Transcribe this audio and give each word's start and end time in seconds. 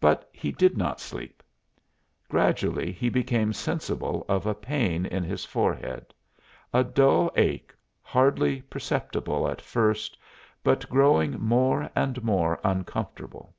But 0.00 0.28
he 0.32 0.50
did 0.50 0.76
not 0.76 0.98
sleep. 0.98 1.40
Gradually 2.28 2.90
he 2.90 3.08
became 3.08 3.52
sensible 3.52 4.26
of 4.28 4.44
a 4.44 4.56
pain 4.56 5.06
in 5.06 5.22
his 5.22 5.44
forehead 5.44 6.12
a 6.74 6.82
dull 6.82 7.30
ache, 7.36 7.72
hardly 8.02 8.60
perceptible 8.62 9.46
at 9.46 9.60
first, 9.60 10.18
but 10.64 10.90
growing 10.90 11.40
more 11.40 11.88
and 11.94 12.24
more 12.24 12.58
uncomfortable. 12.64 13.54